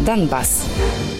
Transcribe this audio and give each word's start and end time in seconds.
Донбасс. 0.00 0.64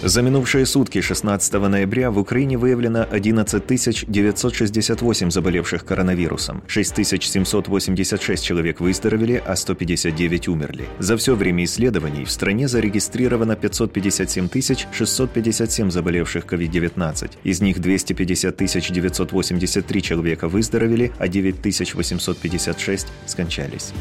За 0.02 0.22
минувшие 0.22 0.66
сутки 0.66 1.00
16 1.00 1.52
ноября 1.54 2.10
в 2.10 2.18
Украине 2.18 2.58
выявлено 2.58 3.06
11 3.10 4.04
968 4.06 5.30
заболевших 5.30 5.84
коронавирусом. 5.84 6.62
6786 6.66 8.44
человек 8.44 8.80
выздоровели, 8.80 9.42
а 9.46 9.56
159 9.56 10.48
умерли. 10.48 10.84
За 10.98 11.16
все 11.16 11.34
время 11.34 11.64
исследований 11.64 12.24
в 12.24 12.30
стране 12.30 12.68
зарегистрировано 12.68 13.56
557 13.56 14.48
657 14.92 15.90
заболевших 15.90 16.44
COVID-19. 16.44 17.30
Из 17.44 17.62
них 17.62 17.80
250 17.80 18.92
983 18.92 20.02
человека 20.02 20.48
выздоровели, 20.48 21.12
а 21.18 21.28
9856 21.28 23.06
скончались. 23.26 23.94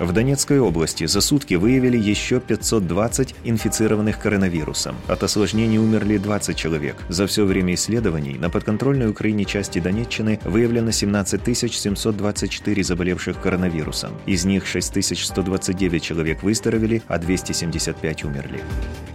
В 0.00 0.12
Донецкой 0.12 0.60
области 0.60 1.06
за 1.06 1.20
сутки 1.20 1.54
выявили 1.54 1.98
еще 1.98 2.38
520 2.38 3.34
инфицированных 3.42 4.20
коронавирусом. 4.20 4.94
От 5.08 5.24
осложнений 5.24 5.78
умерли 5.78 6.18
20 6.18 6.56
человек. 6.56 6.96
За 7.08 7.26
все 7.26 7.44
время 7.44 7.74
исследований 7.74 8.38
на 8.38 8.48
подконтрольной 8.48 9.10
Украине 9.10 9.44
части 9.44 9.80
Донеччины 9.80 10.38
выявлено 10.44 10.92
17 10.92 11.40
724 11.56 12.84
заболевших 12.84 13.40
коронавирусом. 13.40 14.12
Из 14.26 14.44
них 14.44 14.66
6129 14.66 16.02
человек 16.02 16.44
выздоровели, 16.44 17.02
а 17.08 17.18
275 17.18 18.24
умерли. 18.24 18.60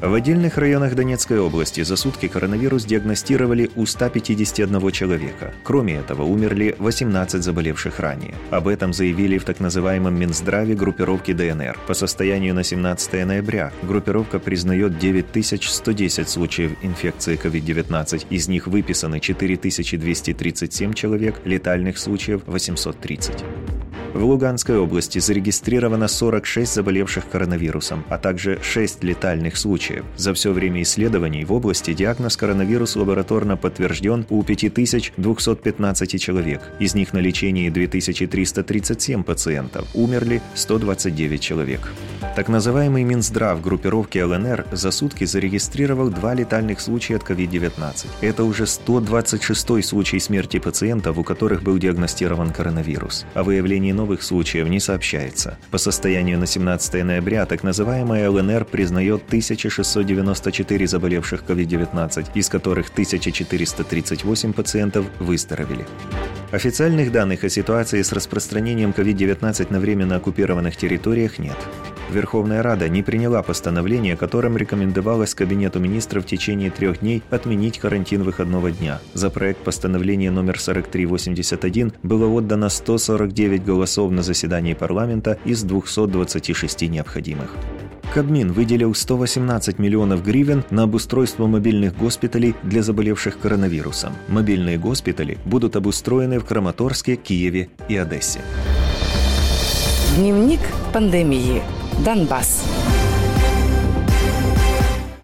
В 0.02 0.14
отдельных 0.14 0.58
районах 0.58 0.96
Донецкой 0.96 1.40
области 1.40 1.82
за 1.82 1.96
сутки 1.96 2.28
коронавирус 2.28 2.86
диагностировали 2.86 3.72
у 3.76 3.86
151 3.86 4.92
человека. 4.92 5.54
Кроме 5.64 5.96
этого, 5.96 6.24
умерли 6.24 6.76
18 6.80 7.44
заболевших 7.44 8.00
ранее. 8.00 8.35
Об 8.52 8.68
этом 8.68 8.94
заявили 8.94 9.38
в 9.38 9.46
так 9.46 9.60
называемом 9.60 10.20
Минздраве 10.20 10.76
группировки 10.76 11.34
ДНР. 11.34 11.77
По 11.88 11.94
состоянию 11.94 12.54
на 12.54 12.63
17 12.63 13.26
ноября 13.26 13.72
группировка 13.82 14.40
признает 14.40 14.98
9110 14.98 16.30
случаев 16.30 16.72
инфекции 16.82 17.40
COVID-19. 17.41 18.28
Из 18.30 18.48
них 18.48 18.68
выписаны 18.68 19.20
4237 19.20 20.94
человек, 20.94 21.41
летальных 21.46 21.98
случаев 21.98 22.41
830. 22.46 23.44
В 24.14 24.24
Луганской 24.24 24.78
области 24.78 25.18
зарегистрировано 25.18 26.08
46 26.08 26.72
заболевших 26.72 27.28
коронавирусом, 27.30 28.06
а 28.10 28.20
также 28.20 28.60
6 28.62 29.04
летальных 29.04 29.58
случаев. 29.58 30.06
За 30.18 30.36
все 30.36 30.52
время 30.52 30.84
исследований 30.84 31.46
в 31.46 31.52
области 31.52 31.94
диагноз 31.94 32.38
коронавирус 32.38 32.96
лабораторно 32.96 33.58
подтвержден 33.58 34.28
у 34.30 34.44
5215 34.44 36.22
человек. 36.22 36.62
Из 36.80 36.94
них 36.94 37.14
на 37.14 37.20
лечении 37.20 37.70
2337 37.70 39.24
пациентов. 39.24 39.88
Умерли 39.96 40.41
129 40.54 41.41
человек. 41.41 41.91
Так 42.35 42.49
называемый 42.49 43.03
Минздрав 43.03 43.62
группировки 43.62 44.17
ЛНР 44.17 44.65
за 44.71 44.89
сутки 44.89 45.23
зарегистрировал 45.23 46.09
два 46.09 46.34
летальных 46.34 46.81
случая 46.81 47.17
от 47.17 47.23
COVID-19. 47.23 48.07
Это 48.21 48.43
уже 48.43 48.65
126 48.65 49.85
случай 49.85 50.20
смерти 50.20 50.57
пациентов, 50.57 51.20
у 51.20 51.23
которых 51.23 51.61
был 51.61 51.77
диагностирован 51.77 52.49
коронавирус. 52.49 53.27
О 53.35 53.43
выявлении 53.43 53.91
новых 53.91 54.23
случаев 54.23 54.67
не 54.67 54.79
сообщается. 54.79 55.59
По 55.70 55.77
состоянию 55.77 56.39
на 56.39 56.48
17 56.48 57.04
ноября 57.04 57.45
так 57.45 57.61
называемая 57.61 58.27
ЛНР 58.31 58.65
признает 58.65 59.26
1694 59.27 60.87
заболевших 60.87 61.43
COVID-19, 61.48 62.29
из 62.34 62.49
которых 62.49 62.89
1438 62.89 64.53
пациентов 64.53 65.06
выздоровели. 65.19 65.85
Официальных 66.51 67.11
данных 67.11 67.44
о 67.44 67.50
ситуации 67.50 68.01
с 68.01 68.11
распространением 68.11 68.89
COVID-19 68.89 69.72
на 69.72 69.79
временно 69.79 70.16
оккупированных 70.16 70.78
территориях 70.78 71.38
нет. 71.38 71.57
Верховная 72.12 72.61
Рада 72.61 72.89
не 72.89 73.01
приняла 73.01 73.41
постановление, 73.41 74.16
которым 74.16 74.57
рекомендовалось 74.57 75.33
Кабинету 75.33 75.79
министров 75.79 76.23
в 76.23 76.28
течение 76.28 76.69
трех 76.69 77.00
дней 77.00 77.23
отменить 77.29 77.79
карантин 77.79 78.23
выходного 78.23 78.72
дня. 78.72 79.00
За 79.13 79.29
проект 79.29 79.59
постановления 79.59 80.31
номер 80.31 80.59
4381 80.59 81.94
было 82.03 82.28
отдано 82.28 82.69
149 82.69 83.66
голосов 83.66 84.11
на 84.11 84.22
заседании 84.22 84.73
парламента 84.73 85.38
из 85.45 85.63
226 85.63 86.89
необходимых. 86.89 87.55
Кабмин 88.13 88.51
выделил 88.51 88.94
118 88.94 89.79
миллионов 89.79 90.23
гривен 90.23 90.63
на 90.69 90.83
обустройство 90.83 91.47
мобильных 91.47 91.97
госпиталей 91.97 92.53
для 92.61 92.83
заболевших 92.83 93.39
коронавирусом. 93.39 94.13
Мобильные 94.28 94.78
госпитали 94.78 95.39
будут 95.45 95.75
обустроены 95.75 96.39
в 96.39 96.45
Краматорске, 96.45 97.16
Киеве 97.16 97.69
и 97.89 97.97
Одессе. 97.97 98.41
Дневник 100.16 100.59
пандемии. 100.94 101.63
Донбасс. 101.99 102.63